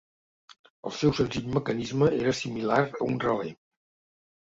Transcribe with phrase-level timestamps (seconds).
[0.89, 3.53] El seu senzill mecanisme era similar a un relé.